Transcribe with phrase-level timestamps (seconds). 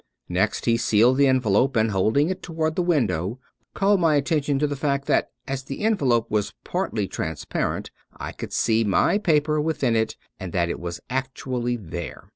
[0.29, 3.39] Next, he sealed the envelope, and holding it toward the window,
[3.75, 8.31] called my attention to the fact that as the en velope was partly transparent I
[8.31, 12.29] could see my paper within it and that it was actually there.